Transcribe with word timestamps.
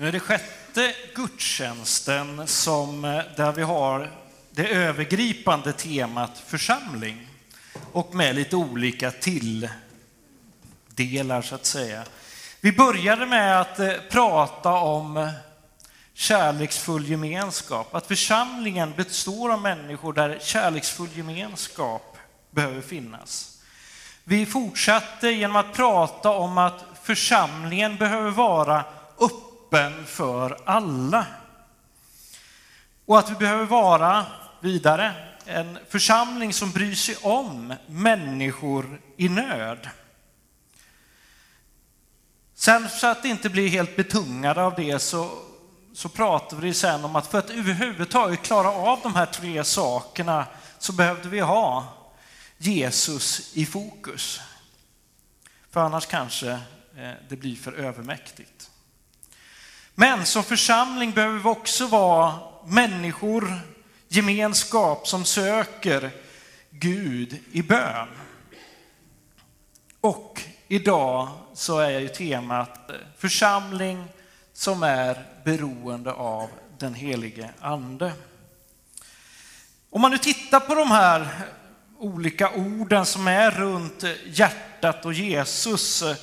Nu 0.00 0.08
är 0.08 0.12
det 0.12 0.20
sjätte 0.20 0.94
gudstjänsten 1.14 2.46
som, 2.46 3.04
eh, 3.04 3.22
där 3.36 3.52
vi 3.52 3.62
har 3.62 4.10
det 4.50 4.68
övergripande 4.68 5.72
temat 5.72 6.42
församling 6.46 7.28
och 7.92 8.14
med 8.14 8.34
lite 8.34 8.56
olika 8.56 9.10
tilldelar 9.10 9.72
så 11.42 11.54
att 11.54 11.66
säga. 11.66 12.04
Vi 12.60 12.72
började 12.72 13.26
med 13.26 13.60
att 13.60 13.78
eh, 13.78 13.92
prata 14.10 14.72
om 14.72 15.16
eh, 15.16 15.30
kärleksfull 16.14 17.08
gemenskap, 17.08 17.94
att 17.94 18.06
församlingen 18.06 18.92
består 18.96 19.52
av 19.52 19.60
människor 19.60 20.12
där 20.12 20.38
kärleksfull 20.42 21.08
gemenskap 21.14 22.16
behöver 22.50 22.80
finnas. 22.80 23.58
Vi 24.24 24.46
fortsatte 24.46 25.28
genom 25.28 25.56
att 25.56 25.74
prata 25.74 26.30
om 26.30 26.58
att 26.58 26.84
församlingen 27.02 27.96
behöver 27.96 28.30
vara 28.30 28.84
öppen 29.68 30.06
för 30.06 30.58
alla. 30.64 31.26
Och 33.04 33.18
att 33.18 33.30
vi 33.30 33.34
behöver 33.34 33.64
vara, 33.64 34.26
vidare, 34.60 35.14
en 35.46 35.78
församling 35.88 36.52
som 36.52 36.70
bryr 36.70 36.94
sig 36.94 37.16
om 37.22 37.74
människor 37.86 39.00
i 39.16 39.28
nöd. 39.28 39.88
Sen 42.54 42.88
så 42.88 43.06
att 43.06 43.22
det 43.22 43.28
inte 43.28 43.48
blir 43.50 43.68
helt 43.68 43.96
betungade 43.96 44.62
av 44.62 44.74
det 44.74 44.98
så, 44.98 45.30
så 45.94 46.08
pratar 46.08 46.56
vi 46.56 46.74
sen 46.74 47.04
om 47.04 47.16
att 47.16 47.26
för 47.26 47.38
att 47.38 47.50
överhuvudtaget 47.50 48.42
klara 48.42 48.68
av 48.68 49.00
de 49.02 49.14
här 49.14 49.26
tre 49.26 49.64
sakerna 49.64 50.46
så 50.78 50.92
behövde 50.92 51.28
vi 51.28 51.40
ha 51.40 51.86
Jesus 52.58 53.56
i 53.56 53.66
fokus. 53.66 54.40
För 55.70 55.80
annars 55.80 56.06
kanske 56.06 56.50
eh, 56.96 57.12
det 57.28 57.36
blir 57.36 57.56
för 57.56 57.72
övermäktigt. 57.72 58.67
Men 60.00 60.26
som 60.26 60.44
församling 60.44 61.12
behöver 61.12 61.38
vi 61.38 61.48
också 61.48 61.86
vara 61.86 62.34
människor, 62.66 63.60
gemenskap 64.08 65.08
som 65.08 65.24
söker 65.24 66.10
Gud 66.70 67.38
i 67.52 67.62
bön. 67.62 68.08
Och 70.00 70.42
idag 70.68 71.28
så 71.54 71.78
är 71.78 72.00
ju 72.00 72.08
temat 72.08 72.90
eh, 72.90 72.96
församling 73.16 74.04
som 74.52 74.82
är 74.82 75.24
beroende 75.44 76.12
av 76.12 76.48
den 76.78 76.94
helige 76.94 77.50
Ande. 77.60 78.12
Om 79.90 80.00
man 80.00 80.10
nu 80.10 80.18
tittar 80.18 80.60
på 80.60 80.74
de 80.74 80.90
här 80.90 81.28
olika 81.98 82.50
orden 82.50 83.06
som 83.06 83.28
är 83.28 83.50
runt 83.50 84.04
hjärtat 84.26 85.04
och 85.04 85.12
Jesus 85.12 86.02
eh, 86.02 86.16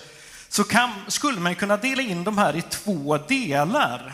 så 0.55 0.63
kan, 0.63 0.91
skulle 1.07 1.39
man 1.39 1.55
kunna 1.55 1.77
dela 1.77 2.01
in 2.01 2.23
de 2.23 2.37
här 2.37 2.55
i 2.55 2.61
två 2.61 3.17
delar. 3.17 4.13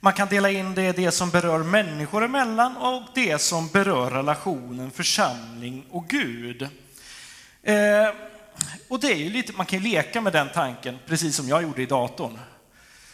Man 0.00 0.12
kan 0.12 0.28
dela 0.28 0.50
in 0.50 0.74
det 0.74 0.88
i 0.88 0.92
det 0.92 1.10
som 1.10 1.30
berör 1.30 1.58
människor 1.58 2.24
emellan 2.24 2.76
och 2.76 3.02
det 3.14 3.38
som 3.38 3.68
berör 3.68 4.10
relationen 4.10 4.90
församling 4.90 5.84
och 5.90 6.08
Gud. 6.08 6.62
Eh, 7.62 8.08
och 8.88 9.00
det 9.00 9.12
är 9.12 9.16
ju 9.16 9.30
lite, 9.30 9.52
man 9.52 9.66
kan 9.66 9.78
ju 9.78 9.88
leka 9.88 10.20
med 10.20 10.32
den 10.32 10.48
tanken, 10.54 10.98
precis 11.06 11.36
som 11.36 11.48
jag 11.48 11.62
gjorde 11.62 11.82
i 11.82 11.86
datorn. 11.86 12.38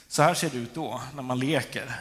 Så 0.08 0.22
här 0.22 0.34
ser 0.34 0.50
det 0.50 0.58
ut 0.58 0.74
då, 0.74 1.00
när 1.14 1.22
man 1.22 1.38
leker. 1.38 1.92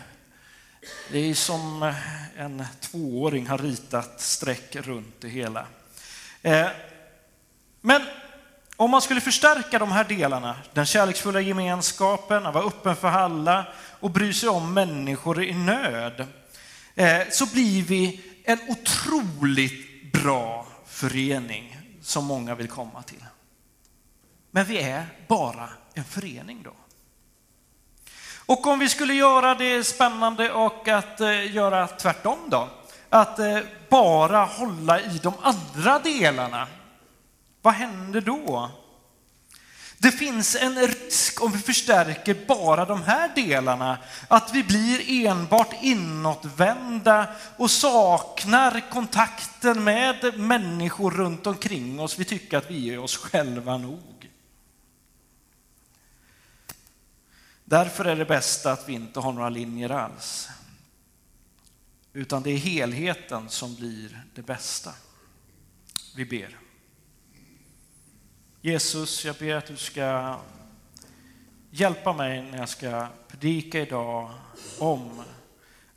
Det 1.12 1.20
är 1.20 1.34
som 1.34 1.94
en 2.38 2.66
tvååring 2.80 3.48
har 3.48 3.58
ritat 3.58 4.22
streck 4.22 4.76
runt 4.76 5.16
det 5.22 5.30
hela. 5.30 5.66
Eh, 6.42 6.68
men 7.82 8.02
om 8.78 8.92
man 8.92 9.02
skulle 9.02 9.22
förstärka 9.22 9.80
de 9.80 9.92
här 9.92 10.04
delarna, 10.04 10.56
den 10.74 10.86
kärleksfulla 10.86 11.42
gemenskapen, 11.42 12.46
att 12.46 12.54
vara 12.54 12.66
öppen 12.66 12.96
för 12.96 13.08
alla 13.08 13.66
och 14.00 14.12
bry 14.12 14.34
sig 14.34 14.50
om 14.50 14.74
människor 14.74 15.44
i 15.44 15.54
nöd, 15.54 16.28
eh, 16.96 17.22
så 17.32 17.46
blir 17.46 17.84
vi 17.84 18.22
en 18.44 18.60
otroligt 18.68 20.12
bra 20.14 20.68
förening 20.86 21.78
som 22.02 22.26
många 22.26 22.56
vill 22.56 22.68
komma 22.68 23.02
till. 23.02 23.26
Men 24.52 24.66
vi 24.66 24.82
är 24.82 25.06
bara 25.28 25.70
en 25.94 26.04
förening 26.04 26.64
då. 26.64 26.74
Och 28.46 28.68
om 28.68 28.80
vi 28.80 28.90
skulle 28.90 29.14
göra 29.14 29.56
det 29.56 29.84
spännande 29.84 30.52
och 30.52 30.88
att 30.88 31.22
eh, 31.22 31.56
göra 31.56 31.88
tvärtom 31.88 32.40
då, 32.48 32.70
att 33.10 33.40
eh, 33.40 33.60
bara 33.90 34.46
hålla 34.46 35.02
i 35.02 35.20
de 35.24 35.34
andra 35.42 36.00
delarna, 36.00 36.68
vad 37.62 37.74
händer 37.74 38.22
då? 38.22 38.72
Det 40.00 40.12
finns 40.12 40.56
en 40.56 40.88
risk 40.88 41.44
om 41.44 41.52
vi 41.52 41.60
förstärker 41.60 42.46
bara 42.48 42.86
de 42.86 43.04
här 43.04 43.36
delarna, 43.36 43.98
att 44.28 44.54
vi 44.54 44.64
blir 44.64 45.28
enbart 45.28 45.74
inåtvända 45.82 47.36
och 47.58 47.72
saknar 47.72 48.90
kontakten 48.92 49.84
med 49.84 50.40
människor 50.40 51.12
runt 51.12 51.48
omkring 51.48 52.00
oss. 52.00 52.20
Vi 52.20 52.26
tycker 52.26 52.58
att 52.58 52.72
vi 52.72 52.94
är 52.94 53.00
oss 53.00 53.18
själva 53.18 53.78
nog. 53.78 54.30
Därför 57.64 58.06
är 58.06 58.16
det 58.16 58.26
bästa 58.26 58.72
att 58.72 58.90
vi 58.90 58.94
inte 58.94 59.20
har 59.20 59.34
några 59.34 59.50
linjer 59.50 59.90
alls. 59.90 60.50
Utan 62.14 62.44
det 62.44 62.50
är 62.50 62.58
helheten 62.58 63.50
som 63.50 63.76
blir 63.76 64.24
det 64.36 64.42
bästa. 64.42 64.94
Vi 66.16 66.26
ber. 66.26 66.67
Jesus, 68.68 69.26
jag 69.26 69.36
ber 69.36 69.56
att 69.56 69.66
du 69.66 69.78
ska 69.78 70.40
hjälpa 71.70 72.14
mig 72.14 72.42
när 72.52 72.58
jag 72.58 72.70
ska 72.70 73.08
predika 73.28 73.80
idag 73.80 74.32
om 74.80 75.24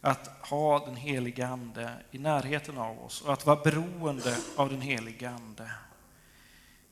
att 0.00 0.30
ha 0.48 0.86
den 0.86 0.96
heliga 0.96 1.48
Ande 1.48 1.92
i 2.10 2.18
närheten 2.18 2.78
av 2.78 3.00
oss 3.00 3.22
och 3.22 3.32
att 3.32 3.46
vara 3.46 3.62
beroende 3.62 4.36
av 4.56 4.70
den 4.70 4.80
heliga 4.80 5.30
Ande. 5.30 5.70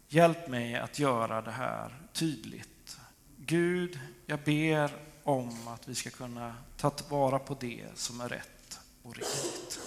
Hjälp 0.09 0.49
mig 0.49 0.77
att 0.77 0.99
göra 0.99 1.43
det 1.43 1.51
här 1.51 1.99
tydligt. 2.13 2.99
Gud, 3.37 4.01
jag 4.27 4.41
ber 4.41 4.91
om 5.25 5.69
att 5.69 5.89
vi 5.89 5.95
ska 5.95 6.11
kunna 6.11 6.55
ta 6.77 6.93
vara 7.09 7.39
på 7.39 7.57
det 7.61 7.87
som 7.95 8.21
är 8.21 8.29
rätt 8.29 8.81
och 9.03 9.17
riktigt 9.17 9.81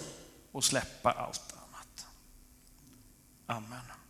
och 0.52 0.64
släppa 0.64 1.12
allt 1.12 1.54
annat. 1.56 2.06
Amen. 3.46 4.01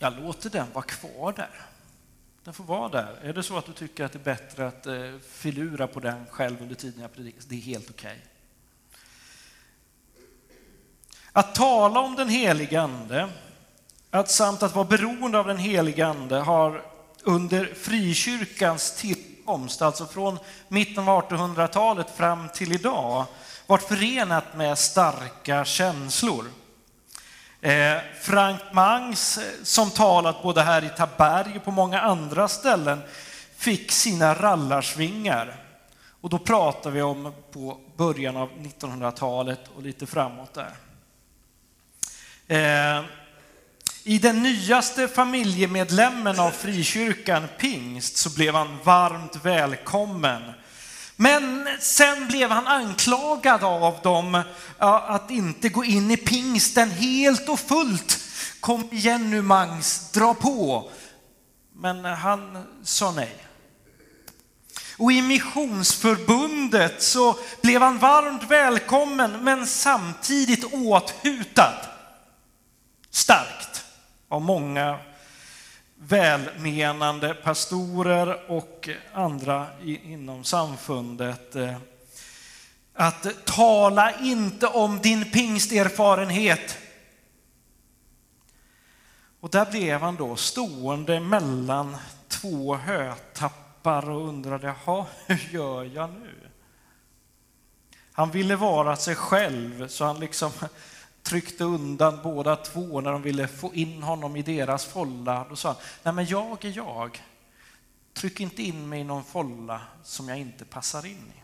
Jag 0.00 0.20
låter 0.20 0.50
den 0.50 0.66
vara 0.72 0.84
kvar 0.84 1.32
där. 1.32 1.60
Den 2.44 2.54
får 2.54 2.64
vara 2.64 2.88
där. 2.88 3.18
Är 3.22 3.32
det 3.32 3.42
så 3.42 3.58
att 3.58 3.66
du 3.66 3.72
tycker 3.72 4.04
att 4.04 4.12
det 4.12 4.18
är 4.18 4.24
bättre 4.24 4.66
att 4.66 4.86
eh, 4.86 5.18
filura 5.30 5.86
på 5.86 6.00
den 6.00 6.26
själv 6.30 6.62
under 6.62 6.74
tiden 6.74 7.02
jag 7.02 7.14
predikar, 7.14 7.42
det 7.48 7.54
är 7.54 7.60
helt 7.60 7.90
okej. 7.90 8.10
Okay. 8.10 8.22
Att 11.32 11.54
tala 11.54 12.00
om 12.00 12.16
den 12.16 12.28
helige 12.28 12.80
Ande, 12.80 13.28
att 14.10 14.30
samt 14.30 14.62
att 14.62 14.74
vara 14.74 14.84
beroende 14.84 15.38
av 15.38 15.46
den 15.46 15.58
helige 15.58 16.06
Ande 16.06 16.36
har 16.36 16.82
under 17.22 17.74
frikyrkans 17.74 18.96
tillkomst, 18.96 19.82
alltså 19.82 20.06
från 20.06 20.38
mitten 20.68 21.08
av 21.08 21.28
1800-talet 21.28 22.16
fram 22.16 22.48
till 22.54 22.72
idag, 22.72 23.24
varit 23.66 23.82
förenat 23.82 24.56
med 24.56 24.78
starka 24.78 25.64
känslor. 25.64 26.44
Eh, 27.60 27.96
Frank 28.20 28.60
Mangs, 28.72 29.38
eh, 29.38 29.44
som 29.62 29.90
talat 29.90 30.42
både 30.42 30.62
här 30.62 30.84
i 30.84 30.88
Taberg 30.88 31.56
och 31.56 31.64
på 31.64 31.70
många 31.70 32.00
andra 32.00 32.48
ställen, 32.48 33.00
fick 33.56 33.92
sina 33.92 34.34
rallarsvingar. 34.34 35.56
Och 36.20 36.30
då 36.30 36.38
pratar 36.38 36.90
vi 36.90 37.02
om 37.02 37.32
på 37.52 37.80
början 37.96 38.36
av 38.36 38.50
1900-talet 38.50 39.60
och 39.76 39.82
lite 39.82 40.06
framåt 40.06 40.54
där. 40.54 40.72
Eh, 42.48 43.04
I 44.04 44.18
den 44.18 44.42
nyaste 44.42 45.08
familjemedlemmen 45.08 46.40
av 46.40 46.50
frikyrkan, 46.50 47.48
pingst, 47.58 48.16
så 48.16 48.30
blev 48.30 48.54
han 48.54 48.78
varmt 48.84 49.36
välkommen 49.36 50.42
men 51.20 51.68
sen 51.80 52.28
blev 52.28 52.50
han 52.50 52.66
anklagad 52.66 53.64
av 53.64 54.00
dem 54.02 54.42
att 54.78 55.30
inte 55.30 55.68
gå 55.68 55.84
in 55.84 56.10
i 56.10 56.16
pingsten 56.16 56.90
helt 56.90 57.48
och 57.48 57.60
fullt. 57.60 58.18
Kom 58.60 58.88
igen 58.92 59.30
nu 59.30 59.42
Mangs, 59.42 60.12
dra 60.12 60.34
på. 60.34 60.90
Men 61.74 62.04
han 62.04 62.64
sa 62.82 63.10
nej. 63.10 63.44
Och 64.98 65.12
i 65.12 65.22
missionsförbundet 65.22 67.02
så 67.02 67.36
blev 67.62 67.82
han 67.82 67.98
varmt 67.98 68.50
välkommen 68.50 69.44
men 69.44 69.66
samtidigt 69.66 70.74
åthutad 70.74 71.74
starkt 73.10 73.84
av 74.28 74.42
många 74.42 74.98
välmenande 76.00 77.34
pastorer 77.34 78.50
och 78.50 78.88
andra 79.12 79.66
inom 79.82 80.44
samfundet 80.44 81.56
eh, 81.56 81.76
att 82.94 83.46
tala 83.46 84.20
inte 84.20 84.66
om 84.66 84.98
din 84.98 85.30
pingsterfarenhet. 85.30 86.78
Och 89.40 89.50
där 89.50 89.70
blev 89.70 90.00
han 90.00 90.16
då 90.16 90.36
stående 90.36 91.20
mellan 91.20 91.96
två 92.28 92.76
hötappar 92.76 94.10
och 94.10 94.28
undrade, 94.28 94.74
hur 95.26 95.54
gör 95.54 95.84
jag 95.84 96.10
nu? 96.10 96.34
Han 98.12 98.30
ville 98.30 98.56
vara 98.56 98.96
sig 98.96 99.14
själv, 99.14 99.88
så 99.88 100.04
han 100.04 100.20
liksom 100.20 100.50
tryckte 101.28 101.64
undan 101.64 102.20
båda 102.22 102.56
två 102.56 103.00
när 103.00 103.12
de 103.12 103.22
ville 103.22 103.48
få 103.48 103.74
in 103.74 104.02
honom 104.02 104.36
i 104.36 104.42
deras 104.42 104.84
folla. 104.84 105.46
Då 105.48 105.56
sa 105.56 105.68
han, 105.68 105.76
nej 106.02 106.14
men 106.14 106.26
jag 106.26 106.64
är 106.64 106.76
jag. 106.76 107.22
Tryck 108.14 108.40
inte 108.40 108.62
in 108.62 108.88
mig 108.88 109.00
i 109.00 109.04
någon 109.04 109.24
folla 109.24 109.80
som 110.04 110.28
jag 110.28 110.38
inte 110.38 110.64
passar 110.64 111.06
in 111.06 111.32
i. 111.36 111.42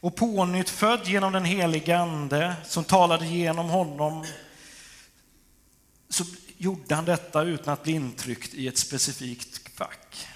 Och 0.00 0.16
pånyttfödd 0.16 1.06
genom 1.06 1.32
den 1.32 1.44
helige 1.44 1.98
Ande 1.98 2.56
som 2.64 2.84
talade 2.84 3.26
genom 3.26 3.68
honom 3.68 4.26
så 6.08 6.24
gjorde 6.56 6.94
han 6.94 7.04
detta 7.04 7.42
utan 7.42 7.72
att 7.72 7.82
bli 7.82 7.92
intryckt 7.92 8.54
i 8.54 8.68
ett 8.68 8.78
specifikt 8.78 9.68
fack. 9.74 10.28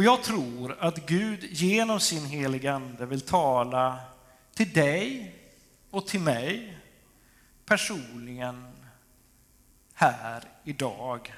Och 0.00 0.04
jag 0.04 0.22
tror 0.22 0.76
att 0.80 1.06
Gud 1.06 1.44
genom 1.44 2.00
sin 2.00 2.26
heliga 2.26 2.74
Ande 2.74 3.06
vill 3.06 3.20
tala 3.20 3.98
till 4.54 4.72
dig 4.72 5.34
och 5.90 6.06
till 6.06 6.20
mig 6.20 6.78
personligen 7.66 8.72
här 9.94 10.44
idag. 10.64 11.34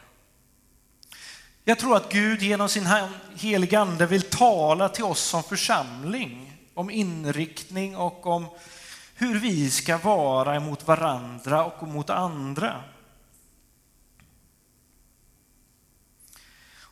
Jag 1.64 1.78
tror 1.78 1.96
att 1.96 2.12
Gud 2.12 2.42
genom 2.42 2.68
sin 2.68 2.88
heliga 3.36 3.80
Ande 3.80 4.06
vill 4.06 4.22
tala 4.22 4.88
till 4.88 5.04
oss 5.04 5.20
som 5.20 5.42
församling 5.42 6.56
om 6.74 6.90
inriktning 6.90 7.96
och 7.96 8.26
om 8.26 8.46
hur 9.14 9.38
vi 9.38 9.70
ska 9.70 9.98
vara 9.98 10.56
emot 10.56 10.86
varandra 10.86 11.64
och 11.64 11.88
mot 11.88 12.10
andra. 12.10 12.84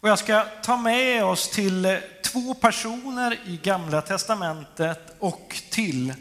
Och 0.02 0.08
jag 0.08 0.18
ska 0.18 0.44
ta 0.62 0.76
med 0.76 1.24
oss 1.24 1.48
till 1.48 1.84
eh, 1.84 1.98
två 2.24 2.54
personer 2.54 3.38
i 3.46 3.56
Gamla 3.56 4.02
Testamentet 4.02 5.16
och 5.18 5.62
till 5.70 6.14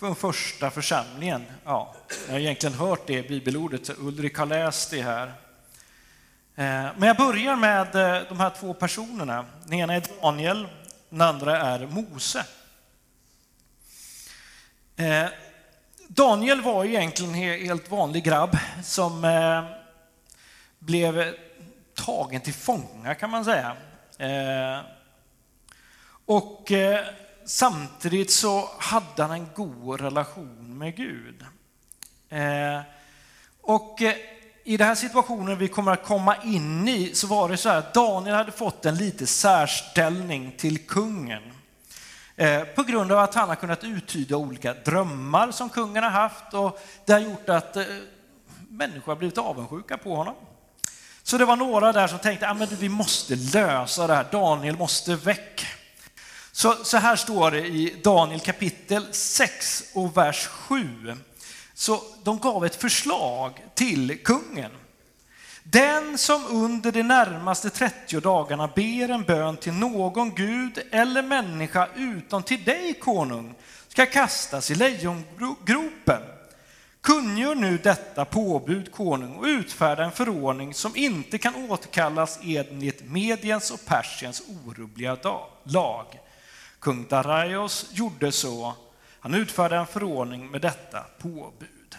den 0.00 0.14
första 0.14 0.70
församlingen. 0.70 1.44
Ja, 1.64 1.94
jag 2.26 2.34
har 2.34 2.40
egentligen 2.40 2.74
hört 2.74 3.06
det 3.06 3.28
bibelordet, 3.28 3.86
så 3.86 3.92
Ulrik 3.98 4.38
har 4.38 4.46
läst 4.46 4.90
det 4.90 5.02
här. 5.02 5.26
Eh, 5.26 5.32
men 6.96 7.02
jag 7.02 7.16
börjar 7.16 7.56
med 7.56 7.94
eh, 7.94 8.22
de 8.28 8.40
här 8.40 8.50
två 8.60 8.74
personerna. 8.74 9.46
Den 9.64 9.78
ena 9.78 9.94
är 9.94 10.02
Daniel, 10.22 10.68
den 11.08 11.20
andra 11.20 11.60
är 11.60 11.86
Mose. 11.86 12.44
Daniel 16.08 16.60
var 16.60 16.84
egentligen 16.84 17.34
en 17.34 17.66
helt 17.66 17.90
vanlig 17.90 18.24
grabb 18.24 18.58
som 18.82 19.26
blev 20.78 21.34
tagen 21.94 22.40
till 22.40 22.54
fånga 22.54 23.14
kan 23.14 23.30
man 23.30 23.44
säga. 23.44 23.76
Eh, 24.18 24.84
och 26.26 26.72
eh, 26.72 27.06
samtidigt 27.44 28.30
så 28.30 28.68
hade 28.78 29.22
han 29.22 29.30
en 29.30 29.48
god 29.54 30.00
relation 30.00 30.78
med 30.78 30.96
Gud. 30.96 31.44
Eh, 32.28 32.80
och 33.60 33.98
i 34.64 34.76
den 34.76 34.86
här 34.86 34.94
situationen 34.94 35.58
vi 35.58 35.68
kommer 35.68 35.92
att 35.92 36.04
komma 36.04 36.36
in 36.36 36.88
i 36.88 37.14
så 37.14 37.26
var 37.26 37.48
det 37.48 37.56
så 37.56 37.68
här 37.68 37.78
att 37.78 37.94
Daniel 37.94 38.34
hade 38.36 38.52
fått 38.52 38.86
en 38.86 38.94
lite 38.94 39.26
särställning 39.26 40.54
till 40.58 40.86
kungen. 40.86 41.42
På 42.74 42.82
grund 42.82 43.12
av 43.12 43.18
att 43.18 43.34
han 43.34 43.48
har 43.48 43.56
kunnat 43.56 43.84
uttyda 43.84 44.36
olika 44.36 44.74
drömmar 44.74 45.50
som 45.50 45.68
kungen 45.68 46.02
har 46.02 46.10
haft 46.10 46.54
och 46.54 46.80
det 47.04 47.12
har 47.12 47.20
gjort 47.20 47.48
att 47.48 47.76
människor 48.68 49.12
har 49.12 49.16
blivit 49.16 49.38
avundsjuka 49.38 49.98
på 49.98 50.16
honom. 50.16 50.34
Så 51.22 51.38
det 51.38 51.44
var 51.44 51.56
några 51.56 51.92
där 51.92 52.08
som 52.08 52.18
tänkte 52.18 52.48
ah, 52.48 52.62
att 52.62 52.72
vi 52.72 52.88
måste 52.88 53.36
lösa 53.36 54.06
det 54.06 54.14
här, 54.14 54.26
Daniel 54.32 54.76
måste 54.76 55.14
väck. 55.14 55.66
Så, 56.52 56.84
så 56.84 56.96
här 56.96 57.16
står 57.16 57.50
det 57.50 57.66
i 57.66 58.00
Daniel 58.04 58.40
kapitel 58.40 59.06
6 59.10 59.84
och 59.94 60.16
vers 60.16 60.46
7. 60.46 61.16
Så 61.74 62.02
de 62.22 62.38
gav 62.38 62.66
ett 62.66 62.76
förslag 62.76 63.64
till 63.74 64.18
kungen. 64.24 64.70
Den 65.62 66.18
som 66.18 66.46
under 66.46 66.92
de 66.92 67.02
närmaste 67.02 67.70
30 67.70 68.20
dagarna 68.20 68.66
ber 68.66 69.08
en 69.08 69.22
bön 69.22 69.56
till 69.56 69.72
någon 69.72 70.34
gud 70.34 70.78
eller 70.90 71.22
människa 71.22 71.88
utom 71.96 72.42
till 72.42 72.64
dig, 72.64 72.94
konung, 72.94 73.54
ska 73.88 74.06
kastas 74.06 74.70
i 74.70 74.74
lejongropen. 74.74 76.22
Kungör 77.02 77.54
nu 77.54 77.78
detta 77.78 78.24
påbud, 78.24 78.92
konung, 78.92 79.36
och 79.36 79.44
utfärda 79.44 80.04
en 80.04 80.12
förordning 80.12 80.74
som 80.74 80.96
inte 80.96 81.38
kan 81.38 81.70
återkallas 81.70 82.38
enligt 82.42 83.10
Mediens 83.10 83.70
och 83.70 83.84
Persiens 83.86 84.42
orubbliga 84.66 85.18
lag. 85.64 86.20
Kung 86.78 87.06
Daraios 87.08 87.86
gjorde 87.92 88.32
så 88.32 88.74
han 89.20 89.34
utfärdade 89.34 89.80
en 89.80 89.86
förordning 89.86 90.50
med 90.50 90.60
detta 90.60 91.04
påbud. 91.18 91.96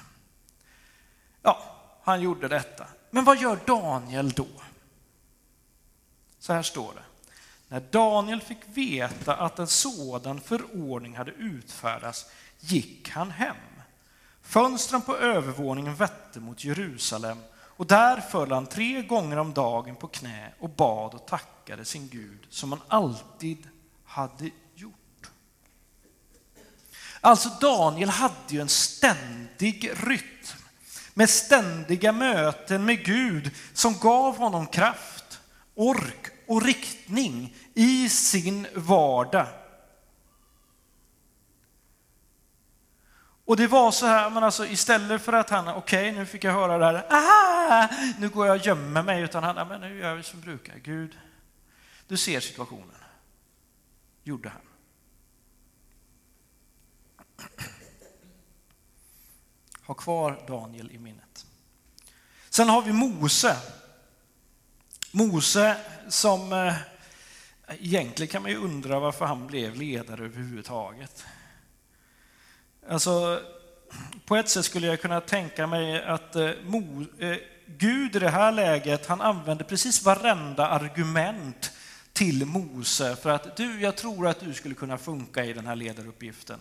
Ja, 1.41 1.63
han 2.03 2.21
gjorde 2.21 2.47
detta. 2.47 2.87
Men 3.09 3.23
vad 3.23 3.41
gör 3.41 3.59
Daniel 3.65 4.29
då? 4.29 4.47
Så 6.39 6.53
här 6.53 6.63
står 6.63 6.93
det. 6.93 7.03
När 7.67 7.79
Daniel 7.79 8.41
fick 8.41 8.59
veta 8.65 9.35
att 9.35 9.59
en 9.59 9.67
sådan 9.67 10.41
förordning 10.41 11.17
hade 11.17 11.31
utfärdats 11.31 12.25
gick 12.59 13.09
han 13.09 13.31
hem. 13.31 13.55
Fönstren 14.43 15.01
på 15.01 15.17
övervåningen 15.17 15.95
vette 15.95 16.39
mot 16.39 16.63
Jerusalem 16.63 17.37
och 17.53 17.87
där 17.87 18.21
föll 18.21 18.51
han 18.51 18.67
tre 18.67 19.01
gånger 19.01 19.37
om 19.37 19.53
dagen 19.53 19.95
på 19.95 20.07
knä 20.07 20.53
och 20.59 20.69
bad 20.69 21.13
och 21.13 21.27
tackade 21.27 21.85
sin 21.85 22.07
Gud 22.07 22.47
som 22.49 22.71
han 22.71 22.81
alltid 22.87 23.67
hade 24.05 24.49
gjort. 24.75 25.31
Alltså 27.21 27.49
Daniel 27.61 28.09
hade 28.09 28.33
ju 28.47 28.61
en 28.61 28.69
ständig 28.69 29.91
rytm 30.03 30.33
med 31.13 31.29
ständiga 31.29 32.11
möten 32.11 32.85
med 32.85 33.05
Gud 33.05 33.51
som 33.73 33.97
gav 33.97 34.37
honom 34.37 34.67
kraft, 34.67 35.39
ork 35.75 36.27
och 36.47 36.63
riktning 36.63 37.55
i 37.73 38.09
sin 38.09 38.67
vardag. 38.75 39.47
Och 43.45 43.57
det 43.57 43.67
var 43.67 43.91
så 43.91 44.05
här, 44.05 44.29
men 44.29 44.43
alltså 44.43 44.65
istället 44.65 45.21
för 45.21 45.33
att 45.33 45.49
han, 45.49 45.67
okej 45.67 46.09
okay, 46.09 46.19
nu 46.19 46.25
fick 46.25 46.43
jag 46.43 46.53
höra 46.53 46.77
det 46.77 46.85
här, 46.85 47.13
Aha, 47.13 47.89
nu 48.19 48.29
går 48.29 48.47
jag 48.47 48.55
och 48.55 48.65
gömmer 48.65 49.03
mig, 49.03 49.21
utan 49.21 49.43
han, 49.43 49.67
men 49.67 49.81
nu 49.81 49.99
gör 49.99 50.15
vi 50.15 50.23
som 50.23 50.41
brukar. 50.41 50.77
Gud, 50.77 51.17
du 52.07 52.17
ser 52.17 52.39
situationen. 52.39 52.95
Gjorde 54.23 54.49
han. 54.49 54.61
Ha 59.85 59.93
kvar 59.93 60.43
Daniel 60.47 60.91
i 60.91 60.99
minnet. 60.99 61.45
Sen 62.49 62.69
har 62.69 62.81
vi 62.81 62.91
Mose. 62.91 63.57
Mose 65.11 65.77
som 66.09 66.53
eh, 66.53 66.75
egentligen 67.67 68.31
kan 68.31 68.41
man 68.41 68.51
ju 68.51 68.57
undra 68.57 68.99
varför 68.99 69.25
han 69.25 69.47
blev 69.47 69.75
ledare 69.75 70.25
överhuvudtaget. 70.25 71.25
Alltså, 72.89 73.41
på 74.25 74.35
ett 74.35 74.49
sätt 74.49 74.65
skulle 74.65 74.87
jag 74.87 75.01
kunna 75.01 75.21
tänka 75.21 75.67
mig 75.67 76.03
att 76.03 76.35
eh, 76.35 76.49
Mo, 76.63 77.05
eh, 77.19 77.37
Gud 77.65 78.15
i 78.15 78.19
det 78.19 78.29
här 78.29 78.51
läget, 78.51 79.05
han 79.05 79.21
använde 79.21 79.63
precis 79.63 80.03
varenda 80.03 80.67
argument 80.67 81.71
till 82.13 82.45
Mose 82.45 83.15
för 83.15 83.29
att 83.29 83.57
du, 83.57 83.81
jag 83.81 83.95
tror 83.95 84.27
att 84.27 84.39
du 84.39 84.53
skulle 84.53 84.75
kunna 84.75 84.97
funka 84.97 85.45
i 85.45 85.53
den 85.53 85.67
här 85.67 85.75
ledaruppgiften. 85.75 86.59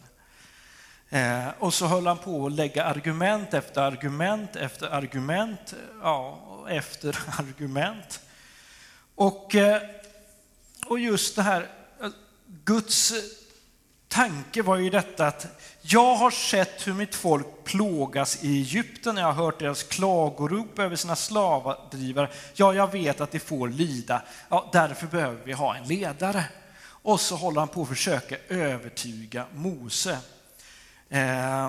Eh, 1.09 1.49
och 1.59 1.75
så 1.75 1.87
höll 1.87 2.07
han 2.07 2.19
på 2.19 2.47
att 2.47 2.53
lägga 2.53 2.85
argument 2.85 3.55
efter 3.55 3.81
argument 3.81 4.57
efter 4.57 4.87
argument, 4.87 5.73
eh, 5.73 5.79
ja, 6.03 6.67
efter 6.69 7.19
argument. 7.39 8.21
Och, 9.15 9.55
eh, 9.55 9.83
och 10.87 10.99
just 10.99 11.37
det 11.37 11.43
här, 11.43 11.69
eh, 12.01 12.09
Guds 12.65 13.13
tanke 14.13 14.63
var 14.63 14.77
ju 14.77 14.91
detta 14.91 15.27
att 15.27 15.47
jag 15.83 16.15
har 16.15 16.31
sett 16.31 16.87
hur 16.87 16.95
mitt 16.95 17.15
folk 17.15 17.47
plågas 17.65 18.45
i 18.45 18.61
Egypten, 18.61 19.17
jag 19.17 19.27
har 19.27 19.45
hört 19.45 19.59
deras 19.59 19.83
klagorop 19.83 20.79
över 20.79 20.97
sina 20.97 21.17
slavdrivare. 21.17 22.29
Ja, 22.55 22.75
jag 22.75 22.93
vet 22.93 23.21
att 23.21 23.33
de 23.33 23.39
får 23.39 23.69
lida, 23.69 24.23
ja, 24.49 24.71
därför 24.73 25.07
behöver 25.07 25.39
vi 25.45 25.53
ha 25.53 25.77
en 25.77 25.85
ledare. 25.85 26.45
Och 26.85 27.21
så 27.21 27.37
håller 27.37 27.61
han 27.61 27.69
på 27.69 27.83
att 27.83 27.89
försöka 27.89 28.37
övertyga 28.49 29.47
Mose. 29.55 30.19
Eh, 31.09 31.69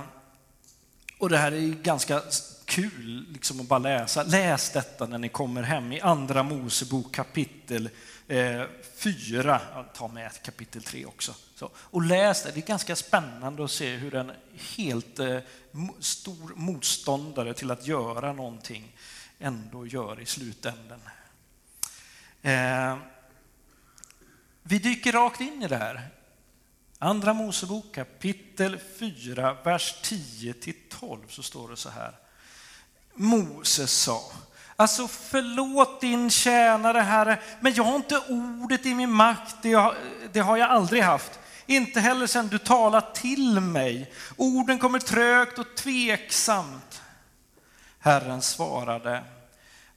och 1.18 1.30
det 1.30 1.38
här 1.38 1.52
är 1.52 1.84
ganska 1.84 2.22
kul 2.66 3.26
liksom 3.34 3.60
att 3.60 3.68
bara 3.68 3.80
läsa. 3.80 4.24
Läs 4.24 4.70
detta 4.70 5.06
när 5.08 5.18
ni 5.18 5.30
kommer 5.30 5.64
hem 5.64 5.92
i 5.92 6.02
Andra 6.02 6.44
Mosebok 6.44 7.16
kapitel 7.16 7.90
eh, 8.28 8.62
4. 8.96 9.62
Ta 9.94 10.08
med 10.08 10.32
kapitel 10.44 10.84
3 10.84 11.06
också. 11.06 11.36
Så, 11.56 11.72
och 11.76 12.02
läs 12.02 12.44
det. 12.44 12.52
Det 12.52 12.60
är 12.60 12.68
ganska 12.68 12.96
spännande 12.96 13.64
att 13.64 13.72
se 13.72 13.96
hur 13.96 14.16
en 14.16 14.32
helt 14.76 15.20
eh, 15.20 15.38
stor 16.00 16.54
motståndare 16.56 17.54
till 17.54 17.72
att 17.72 17.88
göra 17.88 18.34
någonting 18.34 18.96
ändå 19.40 19.88
gör 19.88 20.20
i 20.20 20.26
slutänden. 20.26 21.00
Eh, 22.42 22.98
vi 24.64 24.80
dyker 24.80 25.12
rakt 25.12 25.42
in 25.42 25.64
i 25.64 25.68
det 25.68 25.78
här. 25.78 26.10
Andra 27.00 27.34
Mosebok 27.34 27.96
kapitel 27.96 28.80
4, 29.00 29.58
vers 29.64 29.96
10 30.02 30.54
till 30.54 30.76
12 30.90 31.28
så 31.28 31.44
står 31.44 31.70
det 31.70 31.78
så 31.78 31.90
här. 31.90 32.23
Moses 33.16 33.92
sa, 33.92 34.22
alltså 34.76 35.08
förlåt 35.08 36.02
din 36.02 36.30
tjänare 36.30 37.00
Herre, 37.00 37.40
men 37.60 37.74
jag 37.74 37.84
har 37.84 37.96
inte 37.96 38.22
ordet 38.30 38.86
i 38.86 38.94
min 38.96 39.12
makt, 39.12 39.56
det, 39.62 39.70
jag, 39.70 39.96
det 40.32 40.40
har 40.40 40.58
jag 40.58 40.70
aldrig 40.70 41.04
haft. 41.04 41.40
Inte 41.66 42.00
heller 42.00 42.28
sedan 42.28 42.48
du 42.48 42.58
talat 42.58 43.16
till 43.16 43.60
mig. 43.60 44.14
Orden 44.38 44.80
kommer 44.80 45.00
trögt 45.00 45.60
och 45.60 45.76
tveksamt. 45.76 47.02
Herren 48.00 48.42
svarade, 48.42 49.24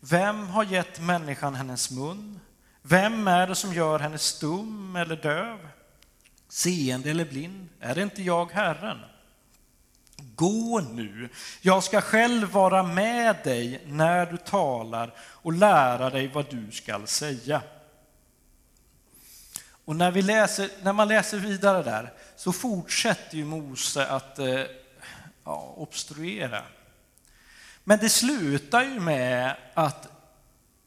vem 0.00 0.48
har 0.48 0.64
gett 0.64 1.00
människan 1.00 1.54
hennes 1.54 1.90
mun? 1.90 2.40
Vem 2.82 3.28
är 3.28 3.46
det 3.46 3.54
som 3.54 3.74
gör 3.74 3.98
henne 3.98 4.18
stum 4.18 4.96
eller 4.96 5.16
döv? 5.16 5.68
Seende 6.48 7.10
eller 7.10 7.24
blind? 7.24 7.68
Är 7.80 7.94
det 7.94 8.02
inte 8.02 8.22
jag, 8.22 8.52
Herren? 8.52 8.98
Gå 10.36 10.80
nu, 10.80 11.28
jag 11.60 11.84
ska 11.84 12.00
själv 12.00 12.48
vara 12.48 12.82
med 12.82 13.36
dig 13.44 13.82
när 13.86 14.26
du 14.26 14.36
talar 14.36 15.14
och 15.18 15.52
lära 15.52 16.10
dig 16.10 16.28
vad 16.28 16.50
du 16.50 16.72
skall 16.72 17.06
säga. 17.06 17.62
Och 19.84 19.96
när, 19.96 20.10
vi 20.10 20.22
läser, 20.22 20.70
när 20.82 20.92
man 20.92 21.08
läser 21.08 21.38
vidare 21.38 21.82
där 21.82 22.12
så 22.36 22.52
fortsätter 22.52 23.36
ju 23.36 23.44
Mose 23.44 24.06
att 24.06 24.38
eh, 24.38 24.62
ja, 25.44 25.74
obstruera. 25.76 26.62
Men 27.84 27.98
det 27.98 28.08
slutar 28.08 28.82
ju 28.82 29.00
med 29.00 29.56
att 29.74 30.08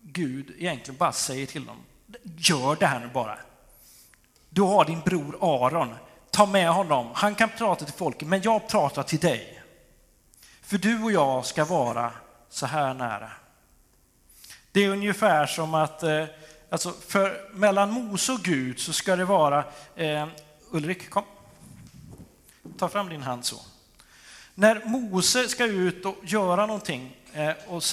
Gud 0.01 0.53
egentligen 0.57 0.97
bara 0.97 1.11
säger 1.11 1.45
till 1.45 1.65
dem, 1.65 1.83
gör 2.37 2.75
det 2.75 2.85
här 2.85 2.99
nu 2.99 3.07
bara. 3.07 3.37
Du 4.49 4.61
har 4.61 4.85
din 4.85 5.01
bror 5.01 5.37
Aron, 5.41 5.95
ta 6.39 6.45
med 6.45 6.69
honom, 6.69 7.07
han 7.13 7.35
kan 7.35 7.49
prata 7.49 7.85
till 7.85 7.93
folket, 7.93 8.27
men 8.27 8.41
jag 8.41 8.67
pratar 8.67 9.03
till 9.03 9.19
dig. 9.19 9.61
För 10.61 10.77
du 10.77 11.03
och 11.03 11.11
jag 11.11 11.45
ska 11.45 11.65
vara 11.65 12.11
så 12.49 12.65
här 12.65 12.93
nära. 12.93 13.31
Det 14.71 14.83
är 14.83 14.89
ungefär 14.89 15.45
som 15.45 15.73
att, 15.73 16.03
eh, 16.03 16.25
alltså 16.69 16.93
för 17.07 17.49
mellan 17.53 17.91
Mose 17.91 18.31
och 18.31 18.39
Gud 18.39 18.79
så 18.79 18.93
ska 18.93 19.15
det 19.15 19.25
vara, 19.25 19.63
eh, 19.95 20.27
Ulrik 20.71 21.09
kom, 21.09 21.23
ta 22.77 22.89
fram 22.89 23.09
din 23.09 23.21
hand 23.21 23.45
så. 23.45 23.57
När 24.55 24.85
Mose 24.85 25.47
ska 25.47 25.65
ut 25.65 26.05
och 26.05 26.15
göra 26.23 26.65
någonting 26.65 27.17
eh, 27.33 27.51
och 27.67 27.83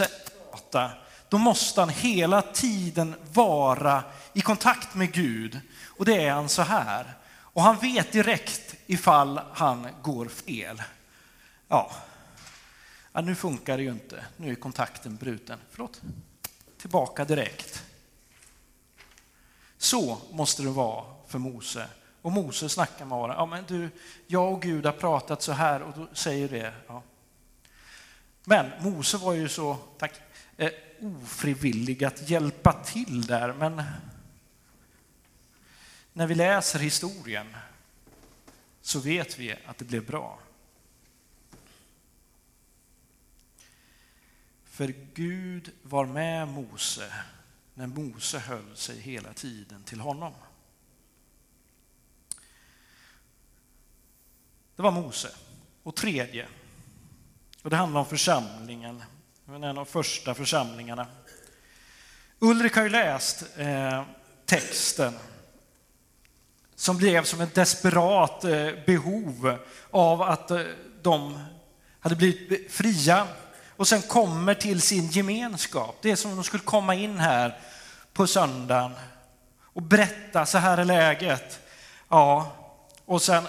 prata, 0.50 0.90
då 1.28 1.38
måste 1.38 1.80
han 1.80 1.88
hela 1.88 2.42
tiden 2.42 3.14
vara 3.32 4.02
i 4.32 4.40
kontakt 4.40 4.94
med 4.94 5.12
Gud. 5.12 5.60
Och 5.86 6.04
det 6.04 6.26
är 6.26 6.32
han 6.32 6.48
så 6.48 6.62
här. 6.62 7.16
Och 7.56 7.62
han 7.62 7.78
vet 7.78 8.12
direkt 8.12 8.76
ifall 8.86 9.40
han 9.52 9.88
går 10.02 10.28
fel. 10.28 10.82
Ja, 11.68 11.90
ja 13.12 13.20
nu 13.20 13.34
funkar 13.34 13.76
det 13.76 13.82
ju 13.82 13.90
inte. 13.90 14.25
Nu 14.36 14.50
är 14.50 14.54
kontakten 14.54 15.16
bruten. 15.16 15.58
Förlåt? 15.70 16.00
Tillbaka 16.78 17.25
direkt. 17.25 17.84
Så 19.78 20.18
måste 20.32 20.62
det 20.62 20.70
vara 20.70 21.04
för 21.26 21.38
Mose. 21.38 21.88
Och 22.22 22.32
Mose 22.32 22.68
snackar 22.68 23.04
med 23.04 23.18
Aron. 23.18 23.36
Ja, 23.36 23.46
men 23.46 23.64
du, 23.68 23.90
jag 24.26 24.52
och 24.52 24.62
Gud 24.62 24.86
har 24.86 24.92
pratat 24.92 25.42
så 25.42 25.52
här 25.52 25.82
och 25.82 25.92
då 25.96 26.08
säger 26.12 26.48
det. 26.48 26.72
Ja. 26.86 27.02
Men 28.44 28.70
Mose 28.80 29.16
var 29.16 29.32
ju 29.32 29.48
så, 29.48 29.76
tack, 29.98 30.12
eh, 30.56 30.70
ofrivillig 31.00 32.04
att 32.04 32.30
hjälpa 32.30 32.72
till 32.72 33.26
där. 33.26 33.52
Men 33.52 33.82
när 36.16 36.26
vi 36.26 36.35
läser 36.35 36.78
historien 36.78 37.56
så 38.80 39.00
vet 39.00 39.38
vi 39.38 39.54
att 39.66 39.78
det 39.78 39.85
blev 39.85 40.06
bra. 40.06 40.38
För 44.64 44.94
Gud 45.14 45.73
var 45.82 46.06
med 46.06 46.49
Mose 46.49 47.12
när 47.75 47.87
Mose 47.87 48.38
höll 48.38 48.76
sig 48.76 49.00
hela 49.00 49.32
tiden 49.32 49.82
till 49.82 50.00
honom. 50.00 50.32
Det 54.76 54.82
var 54.82 54.90
Mose. 54.90 55.30
Och 55.82 55.96
tredje, 55.96 56.49
och 57.62 57.70
det 57.70 57.76
handlar 57.76 58.00
om 58.00 58.06
församlingen, 58.06 59.02
en 59.46 59.64
av 59.64 59.75
de 59.75 59.87
första 59.87 60.35
församlingarna. 60.35 61.06
Ulrik 62.38 62.76
har 62.76 62.82
ju 62.82 62.88
läst 62.88 63.44
eh, 63.56 64.04
texten 64.46 65.14
som 66.76 66.97
blev 66.97 67.25
som 67.25 67.40
ett 67.40 67.54
desperat 67.54 68.45
eh, 68.45 68.68
behov 68.87 69.59
av 69.90 70.23
att 70.23 70.50
eh, 70.50 70.61
de 71.02 71.38
hade 72.00 72.16
blivit 72.16 72.73
fria 72.73 73.28
och 73.76 73.88
sen 73.88 74.02
kommer 74.02 74.54
till 74.54 74.80
sin 74.80 75.09
gemenskap. 75.09 75.99
Det 76.02 76.11
är 76.11 76.16
som 76.16 76.30
om 76.30 76.37
de 76.37 76.45
skulle 76.45 76.62
komma 76.62 76.95
in 76.95 77.18
här 77.18 77.59
på 78.12 78.26
söndagen 78.26 78.92
och 79.62 79.83
berätta, 79.83 80.47
så 80.47 80.59
här 80.59 80.78
är 80.78 80.85
läget. 80.85 81.61
Ja, 82.09 82.56
och 83.04 83.23
sen 83.23 83.47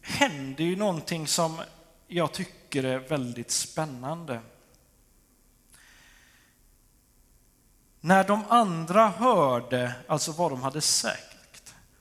händer 0.00 0.64
ju 0.64 0.76
någonting 0.76 1.26
som 1.26 1.60
jag 2.06 2.32
tycker 2.32 2.84
är 2.84 2.98
väldigt 2.98 3.50
spännande. 3.50 4.40
När 8.00 8.24
de 8.24 8.44
andra 8.48 9.08
hörde 9.08 9.94
alltså 10.08 10.32
vad 10.32 10.50
de 10.50 10.62
hade 10.62 10.80
sagt 10.80 11.31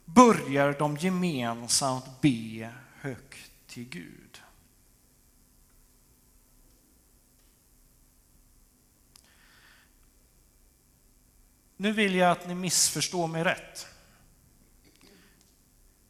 börjar 0.06 0.76
de 0.80 0.98
gemensamt 0.98 2.22
be 2.22 2.70
högt 3.02 3.52
till 3.68 3.90
Gud. 3.90 4.42
Nu 11.78 11.92
vill 11.92 12.16
jag 12.16 12.32
att 12.32 12.48
ni 12.48 12.56
missförstår 12.56 13.28
mig 13.28 13.44
rätt. 13.44 13.88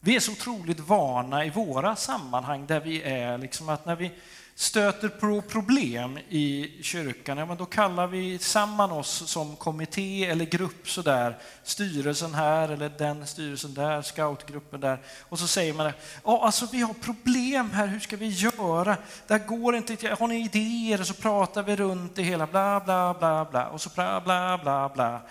Vi 0.00 0.16
är 0.16 0.20
så 0.20 0.32
otroligt 0.32 0.80
vana 0.80 1.44
i 1.44 1.50
våra 1.50 1.96
sammanhang 1.96 2.66
där 2.66 2.80
vi 2.80 3.02
är, 3.02 3.38
liksom 3.38 3.68
att 3.68 3.86
när 3.86 3.96
vi 3.96 4.12
stöter 4.62 5.08
på 5.08 5.42
problem 5.42 6.18
i 6.28 6.70
kyrkan, 6.82 7.38
ja, 7.38 7.46
men 7.46 7.56
då 7.56 7.66
kallar 7.66 8.06
vi 8.06 8.38
samman 8.38 8.92
oss 8.92 9.30
som 9.30 9.56
kommitté 9.56 10.24
eller 10.24 10.44
grupp 10.44 10.88
sådär, 10.88 11.38
styrelsen 11.62 12.34
här 12.34 12.68
eller 12.68 12.88
den 12.88 13.26
styrelsen 13.26 13.74
där, 13.74 14.02
scoutgruppen 14.02 14.80
där. 14.80 14.98
Och 15.20 15.38
så 15.38 15.46
säger 15.46 15.74
man, 15.74 15.92
ja 16.24 16.44
alltså 16.44 16.68
vi 16.72 16.80
har 16.80 16.94
problem 16.94 17.70
här, 17.70 17.86
hur 17.86 18.00
ska 18.00 18.16
vi 18.16 18.28
göra? 18.28 18.96
Det 19.26 19.34
här 19.34 19.46
går 19.46 19.76
inte, 19.76 20.16
har 20.18 20.28
ni 20.28 20.44
idéer? 20.44 21.00
Och 21.00 21.06
så 21.06 21.14
pratar 21.14 21.62
vi 21.62 21.76
runt 21.76 22.16
det 22.16 22.22
hela, 22.22 22.46
bla 22.46 22.80
bla 22.80 23.14
bla 23.14 23.44
bla, 23.44 23.68
och 23.68 23.80
så 23.80 23.90
bla 23.94 24.20
bla 24.20 24.58
bla 24.58 24.88
bla, 24.88 25.22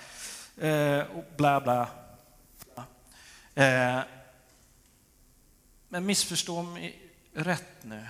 eh, 0.67 1.00
och 1.00 1.25
bla 1.38 1.61
bla. 1.61 1.88
Eh, 3.55 4.00
men 5.89 6.05
missförstå 6.05 6.61
mig 6.61 7.00
rätt 7.33 7.83
nu. 7.83 8.05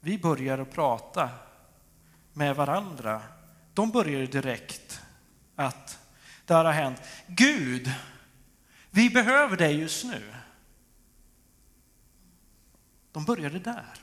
Vi 0.00 0.18
börjar 0.18 0.58
att 0.58 0.70
prata 0.70 1.30
med 2.32 2.56
varandra. 2.56 3.22
De 3.74 3.90
börjar 3.90 4.26
direkt 4.26 5.00
att 5.56 5.98
det 6.46 6.54
har 6.54 6.72
hänt. 6.72 7.02
Gud, 7.26 7.92
vi 8.90 9.10
behöver 9.10 9.56
dig 9.56 9.80
just 9.80 10.04
nu. 10.04 10.34
De 13.12 13.24
började 13.24 13.58
där. 13.58 13.94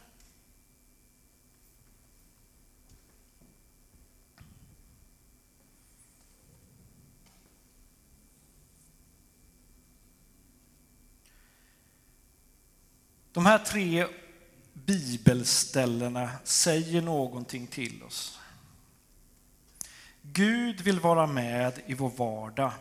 De 13.32 13.46
här 13.46 13.58
tre 13.58 14.08
bibelställena 14.86 16.30
säger 16.44 17.02
någonting 17.02 17.68
till 17.68 18.04
oss. 18.04 18.40
Gud 20.22 20.82
vill 20.82 21.00
vara 21.00 21.28
med 21.28 21.82
i 21.86 21.94
vår 21.94 22.10
vardag, 22.10 22.72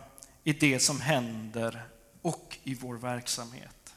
i 0.43 0.53
det 0.53 0.79
som 0.79 1.01
händer 1.01 1.87
och 2.21 2.57
i 2.63 2.73
vår 2.75 2.95
verksamhet. 2.95 3.93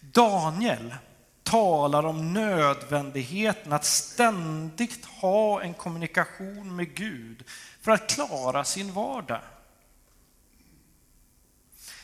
Daniel 0.00 0.94
talar 1.42 2.06
om 2.06 2.32
nödvändigheten 2.32 3.72
att 3.72 3.84
ständigt 3.84 5.04
ha 5.04 5.62
en 5.62 5.74
kommunikation 5.74 6.76
med 6.76 6.94
Gud 6.94 7.44
för 7.80 7.92
att 7.92 8.10
klara 8.10 8.64
sin 8.64 8.92
vardag. 8.92 9.40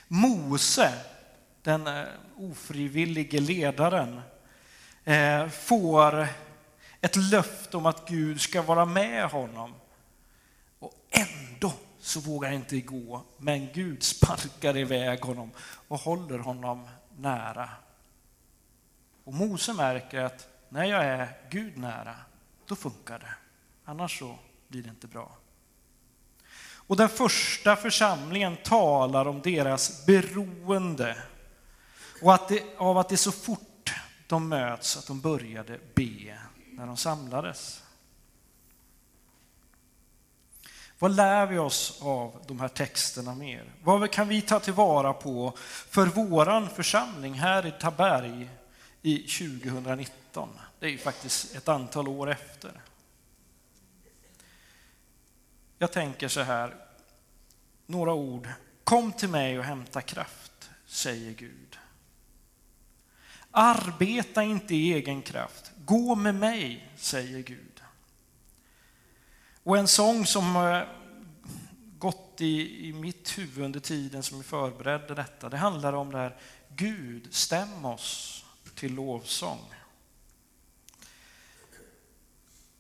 Mose, 0.09 0.93
den 1.63 1.87
eh, 1.87 2.05
ofrivillige 2.37 3.41
ledaren, 3.41 4.21
Eh, 5.11 5.49
får 5.49 6.29
ett 7.01 7.17
löfte 7.17 7.77
om 7.77 7.87
att 7.87 8.09
Gud 8.09 8.41
ska 8.41 8.63
vara 8.63 8.85
med 8.85 9.31
honom. 9.31 9.75
Och 10.79 10.93
ändå 11.11 11.73
så 12.01 12.21
vågar 12.21 12.49
han 12.49 12.57
inte 12.57 12.81
gå, 12.81 13.23
men 13.37 13.73
Gud 13.73 14.03
sparkar 14.03 14.77
iväg 14.77 15.21
honom 15.21 15.51
och 15.89 16.01
håller 16.01 16.39
honom 16.39 16.89
nära. 17.17 17.71
Och 19.25 19.35
Mose 19.35 19.73
märker 19.73 20.21
att 20.21 20.49
när 20.69 20.85
jag 20.85 21.05
är 21.05 21.29
Gud 21.51 21.79
nära, 21.79 22.17
då 22.67 22.77
funkar 22.77 23.19
det. 23.19 23.35
Annars 23.85 24.19
så 24.19 24.39
blir 24.69 24.83
det 24.83 24.91
inte 24.91 25.07
bra. 25.07 25.37
Och 26.75 26.97
den 26.97 27.09
första 27.09 27.77
församlingen 27.77 28.57
talar 28.57 29.29
om 29.29 29.41
deras 29.41 30.07
beroende 30.07 31.17
och 32.23 32.35
att 32.35 32.49
det, 32.49 32.63
av 32.77 32.99
att 32.99 33.09
det 33.09 33.17
så 33.17 33.33
fort 33.33 33.70
de 34.31 34.49
möts 34.49 34.97
att 34.97 35.07
de 35.07 35.21
började 35.21 35.79
be 35.95 36.39
när 36.73 36.87
de 36.87 36.97
samlades. 36.97 37.83
Vad 40.99 41.11
lär 41.11 41.47
vi 41.47 41.59
oss 41.59 41.99
av 42.03 42.45
de 42.47 42.61
här 42.61 42.69
texterna 42.69 43.35
mer? 43.35 43.73
Vad 43.83 44.11
kan 44.11 44.29
vi 44.29 44.43
ta 44.43 44.61
tillvara 44.61 45.13
på 45.13 45.53
för 45.67 46.07
våran 46.07 46.69
församling 46.69 47.35
här 47.35 47.67
i 47.67 47.73
Taberg 47.81 48.51
i 49.03 49.19
2019? 49.19 50.49
Det 50.79 50.87
är 50.87 50.91
ju 50.91 50.99
faktiskt 50.99 51.57
ett 51.57 51.69
antal 51.69 52.09
år 52.09 52.31
efter. 52.31 52.83
Jag 55.79 55.93
tänker 55.93 56.29
så 56.29 56.41
här, 56.41 56.77
några 57.87 58.13
ord. 58.13 58.49
Kom 58.85 59.13
till 59.13 59.29
mig 59.29 59.59
och 59.59 59.65
hämta 59.65 60.01
kraft, 60.01 60.71
säger 60.87 61.33
Gud. 61.33 61.70
Arbeta 63.51 64.43
inte 64.43 64.75
i 64.75 64.93
egen 64.93 65.23
kraft. 65.23 65.71
Gå 65.85 66.15
med 66.15 66.35
mig, 66.35 66.91
säger 66.97 67.43
Gud. 67.43 67.83
Och 69.63 69.79
en 69.79 69.89
sång 69.89 70.27
som 70.27 70.57
eh, 70.57 70.83
gått 71.99 72.41
i, 72.41 72.89
i 72.89 72.93
mitt 72.93 73.39
huvud 73.39 73.65
under 73.65 73.81
tiden 73.81 74.23
som 74.23 74.39
vi 74.39 74.45
förberedde 74.45 75.15
detta, 75.15 75.49
det 75.49 75.57
handlar 75.57 75.93
om 75.93 76.13
det 76.13 76.19
här 76.19 76.37
Gud, 76.69 77.29
stäm 77.31 77.85
oss 77.85 78.45
till 78.75 78.95
lovsång. 78.95 79.75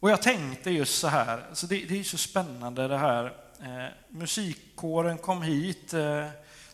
Och 0.00 0.10
jag 0.10 0.22
tänkte 0.22 0.70
just 0.70 0.98
så 0.98 1.08
här, 1.08 1.46
så 1.52 1.66
det, 1.66 1.84
det 1.84 2.00
är 2.00 2.04
så 2.04 2.18
spännande 2.18 2.88
det 2.88 2.98
här. 2.98 3.24
Eh, 3.60 3.92
musikkåren 4.08 5.18
kom 5.18 5.42
hit 5.42 5.94
eh, 5.94 6.26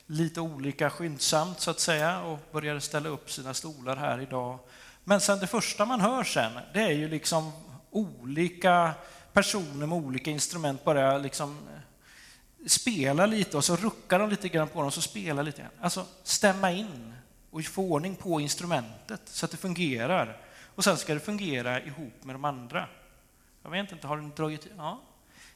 lite 0.06 0.40
olika 0.40 0.90
skyndsamt 0.90 1.60
så 1.60 1.70
att 1.70 1.80
säga 1.80 2.20
och 2.20 2.38
började 2.52 2.80
ställa 2.80 3.08
upp 3.08 3.30
sina 3.30 3.54
stolar 3.54 3.96
här 3.96 4.20
idag. 4.20 4.58
Men 5.04 5.20
sen 5.20 5.38
det 5.38 5.46
första 5.46 5.84
man 5.84 6.00
hör 6.00 6.25
sen, 6.25 6.52
det 6.72 6.82
är 6.82 6.92
ju 6.92 7.08
liksom 7.08 7.52
olika 7.90 8.94
personer 9.32 9.86
med 9.86 9.98
olika 9.98 10.30
instrument 10.30 10.84
börjar 10.84 11.18
liksom 11.18 11.58
eh, 11.75 12.66
spela 12.66 13.26
lite 13.26 13.56
och 13.56 13.64
så 13.64 13.76
ruckar 13.76 14.18
de 14.18 14.30
lite 14.30 14.48
grann 14.48 14.68
på 14.68 14.82
dem 14.82 14.90
så 14.90 15.02
spelar 15.02 15.42
lite 15.42 15.62
grann. 15.62 15.70
Alltså 15.80 16.06
stämma 16.22 16.72
in 16.72 17.14
och 17.50 17.64
få 17.64 17.82
ordning 17.82 18.16
på 18.16 18.40
instrumentet 18.40 19.20
så 19.25 19.44
att 19.44 19.50
det 19.50 19.56
fungerar. 19.56 20.40
Och 20.75 20.84
sen 20.84 20.96
ska 20.96 21.14
det 21.14 21.20
fungera 21.20 21.82
ihop 21.82 22.25
med 22.25 22.34
de 22.34 22.44
andra. 22.44 22.88
Jag 23.62 23.70
vet 23.70 23.92
inte, 23.92 24.06
har 24.06 24.16
den 24.16 24.32
dragit... 24.36 24.66
Ja, 24.76 25.00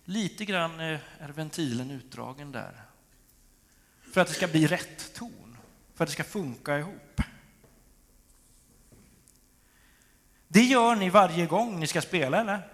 lite 0.05 0.45
grann 0.45 0.81
eh, 0.81 1.01
är 1.19 1.29
ventilen 1.29 1.91
utdragen 1.91 2.53
där. 2.53 2.90
För 4.13 4.21
att 4.21 4.29
det 4.29 4.35
ska 4.35 4.49
bli 4.49 4.67
rätt 4.67 5.15
ton, 5.15 5.57
för 5.95 6.05
att 6.05 6.09
det 6.09 6.13
ska 6.13 6.25
funka 6.25 6.79
ihop. 6.79 7.21
Det 10.49 10.63
gör 10.63 10.97
ni 10.97 11.11
varje 11.11 11.47
gång 11.47 11.81
ni 11.81 11.87
ska 11.87 12.01
spela, 12.01 12.41
eller? 12.41 12.69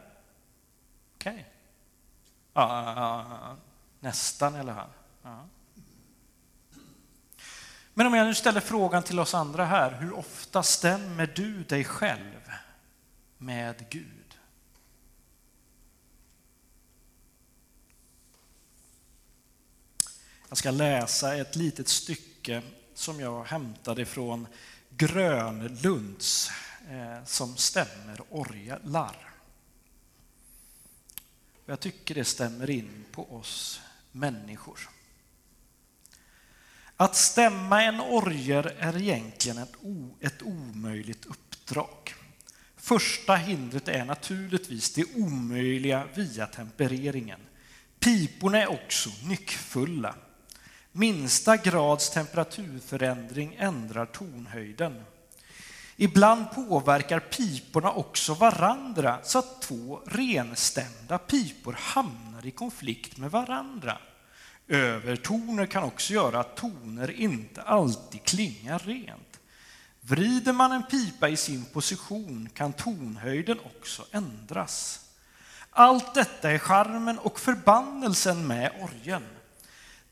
Okej. 1.14 1.32
Okay. 1.32 1.44
Ja, 2.52 3.56
nästan 4.00 4.56
i 4.56 4.58
alla 4.58 4.74
fall. 4.74 4.90
Ja. 5.22 5.46
Men 7.94 8.06
om 8.06 8.14
jag 8.14 8.26
nu 8.26 8.34
ställer 8.34 8.60
frågan 8.60 9.02
till 9.02 9.18
oss 9.18 9.34
andra 9.34 9.64
här, 9.64 9.90
hur 9.90 10.12
ofta 10.12 10.62
stämmer 10.62 11.26
du 11.26 11.62
dig 11.62 11.84
själv 11.84 12.50
med 13.38 13.84
Gud? 13.90 14.15
Jag 20.48 20.58
ska 20.58 20.70
läsa 20.70 21.36
ett 21.36 21.56
litet 21.56 21.88
stycke 21.88 22.62
som 22.94 23.20
jag 23.20 23.44
hämtade 23.44 24.04
från 24.04 24.46
Grönlunds 24.90 26.50
eh, 26.90 27.24
som 27.24 27.56
stämmer 27.56 28.20
orglar. 28.30 29.34
Jag 31.66 31.80
tycker 31.80 32.14
det 32.14 32.24
stämmer 32.24 32.70
in 32.70 33.04
på 33.12 33.36
oss 33.36 33.80
människor. 34.12 34.78
Att 36.96 37.16
stämma 37.16 37.82
en 37.82 38.00
orger 38.00 38.76
är 38.78 38.96
egentligen 38.96 39.58
ett, 39.58 39.74
ett 40.20 40.42
omöjligt 40.42 41.26
uppdrag. 41.26 42.14
Första 42.76 43.36
hindret 43.36 43.88
är 43.88 44.04
naturligtvis 44.04 44.94
det 44.94 45.04
omöjliga 45.14 46.08
via 46.14 46.46
tempereringen. 46.46 47.40
Piporna 47.98 48.62
är 48.62 48.70
också 48.70 49.10
nyckfulla. 49.24 50.14
Minsta 50.98 51.56
grads 51.56 52.10
temperaturförändring 52.10 53.56
ändrar 53.58 54.06
tonhöjden. 54.06 55.02
Ibland 55.96 56.50
påverkar 56.50 57.20
piporna 57.20 57.92
också 57.92 58.34
varandra 58.34 59.18
så 59.22 59.38
att 59.38 59.62
två 59.62 60.00
renstämda 60.06 61.18
pipor 61.18 61.76
hamnar 61.78 62.46
i 62.46 62.50
konflikt 62.50 63.16
med 63.16 63.30
varandra. 63.30 63.98
Övertoner 64.68 65.66
kan 65.66 65.82
också 65.82 66.12
göra 66.12 66.40
att 66.40 66.56
toner 66.56 67.10
inte 67.10 67.62
alltid 67.62 68.22
klingar 68.22 68.78
rent. 68.78 69.40
Vrider 70.00 70.52
man 70.52 70.72
en 70.72 70.82
pipa 70.82 71.28
i 71.28 71.36
sin 71.36 71.64
position 71.64 72.48
kan 72.54 72.72
tonhöjden 72.72 73.58
också 73.64 74.04
ändras. 74.10 75.00
Allt 75.70 76.14
detta 76.14 76.50
är 76.50 76.58
charmen 76.58 77.18
och 77.18 77.40
förbannelsen 77.40 78.46
med 78.46 78.72
orgeln. 78.82 79.26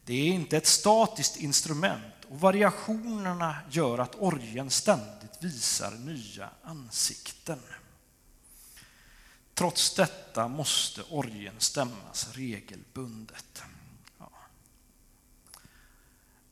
Det 0.04 0.14
är 0.14 0.26
inte 0.26 0.56
ett 0.56 0.66
statiskt 0.66 1.36
instrument 1.36 2.14
och 2.28 2.40
variationerna 2.40 3.56
gör 3.70 3.98
att 3.98 4.14
orgeln 4.14 4.70
ständigt 4.70 5.42
visar 5.42 5.90
nya 5.90 6.50
ansikten. 6.62 7.60
Trots 9.54 9.94
detta 9.94 10.48
måste 10.48 11.02
orgeln 11.02 11.60
stämmas 11.60 12.28
regelbundet. 12.32 13.62
Ja. 14.18 14.30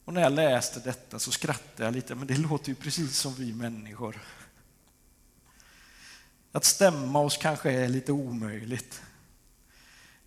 Och 0.04 0.14
när 0.14 0.20
jag 0.20 0.32
läste 0.32 0.80
detta 0.80 1.18
så 1.18 1.30
skrattade 1.30 1.84
jag 1.84 1.94
lite, 1.94 2.14
men 2.14 2.26
det 2.26 2.36
låter 2.36 2.68
ju 2.68 2.74
precis 2.74 3.18
som 3.18 3.34
vi 3.34 3.52
människor. 3.52 4.22
Att 6.52 6.64
stämma 6.64 7.18
oss 7.20 7.36
kanske 7.36 7.72
är 7.72 7.88
lite 7.88 8.12
omöjligt. 8.12 9.02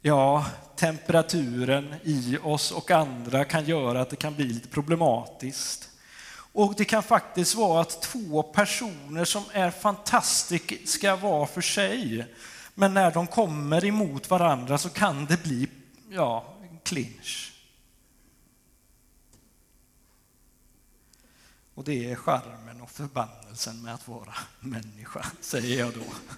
Ja, 0.07 0.45
temperaturen 0.75 1.95
i 2.03 2.37
oss 2.43 2.71
och 2.71 2.91
andra 2.91 3.45
kan 3.45 3.65
göra 3.65 4.01
att 4.01 4.09
det 4.09 4.15
kan 4.15 4.35
bli 4.35 4.45
lite 4.45 4.67
problematiskt. 4.67 5.89
Och 6.31 6.73
det 6.77 6.85
kan 6.85 7.03
faktiskt 7.03 7.55
vara 7.55 7.81
att 7.81 8.01
två 8.01 8.43
personer 8.43 9.25
som 9.25 9.43
är 9.51 9.71
fantastiska 9.71 11.15
var 11.15 11.45
för 11.45 11.61
sig, 11.61 12.25
men 12.73 12.93
när 12.93 13.11
de 13.11 13.27
kommer 13.27 13.85
emot 13.85 14.29
varandra 14.29 14.77
så 14.77 14.89
kan 14.89 15.25
det 15.25 15.43
bli, 15.43 15.69
ja, 16.09 16.55
en 16.71 16.79
clinch. 16.79 17.53
Och 21.75 21.83
det 21.83 22.11
är 22.11 22.15
charmen 22.15 22.81
och 22.81 22.91
förbannelsen 22.91 23.81
med 23.81 23.93
att 23.93 24.07
vara 24.07 24.33
människa, 24.59 25.25
säger 25.41 25.79
jag 25.79 25.93
då. 25.93 26.35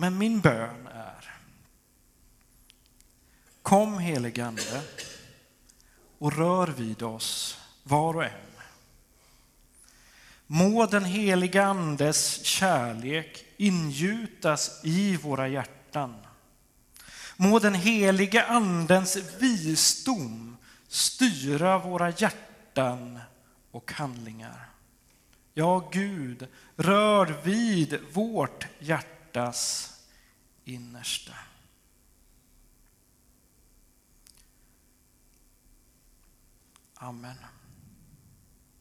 Men 0.00 0.18
min 0.18 0.40
bön 0.40 0.86
är 0.86 1.34
Kom 3.62 3.98
helige 3.98 4.46
Ande 4.46 4.82
och 6.18 6.36
rör 6.36 6.66
vid 6.66 7.02
oss 7.02 7.58
var 7.82 8.16
och 8.16 8.24
en. 8.24 8.30
Må 10.46 10.86
den 10.86 11.04
heliga 11.04 11.64
Andes 11.64 12.44
kärlek 12.44 13.44
ingjutas 13.56 14.80
i 14.84 15.16
våra 15.16 15.48
hjärtan. 15.48 16.14
Må 17.36 17.58
den 17.58 17.74
heliga 17.74 18.44
Andens 18.44 19.16
visdom 19.38 20.56
styra 20.88 21.78
våra 21.78 22.10
hjärtan 22.10 23.18
och 23.70 23.92
handlingar. 23.92 24.68
Ja, 25.54 25.88
Gud, 25.92 26.46
rör 26.76 27.42
vid 27.44 28.00
vårt 28.12 28.66
hjärta 28.78 29.17
hjärtas 29.28 29.92
innersta. 30.64 31.34
Amen. 36.94 37.57